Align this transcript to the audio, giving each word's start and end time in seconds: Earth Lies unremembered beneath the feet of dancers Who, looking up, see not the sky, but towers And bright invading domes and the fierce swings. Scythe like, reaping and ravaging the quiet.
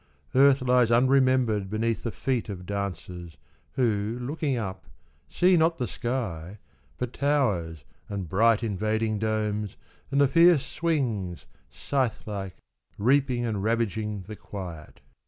Earth 0.33 0.63
Lies 0.63 0.89
unremembered 0.89 1.69
beneath 1.69 2.01
the 2.01 2.11
feet 2.11 2.49
of 2.49 2.65
dancers 2.65 3.37
Who, 3.73 4.17
looking 4.19 4.57
up, 4.57 4.85
see 5.29 5.55
not 5.55 5.77
the 5.77 5.87
sky, 5.87 6.57
but 6.97 7.13
towers 7.13 7.83
And 8.09 8.27
bright 8.27 8.63
invading 8.63 9.19
domes 9.19 9.77
and 10.09 10.19
the 10.19 10.27
fierce 10.27 10.65
swings. 10.65 11.45
Scythe 11.69 12.25
like, 12.25 12.57
reaping 12.97 13.45
and 13.45 13.61
ravaging 13.63 14.23
the 14.23 14.35
quiet. 14.35 15.01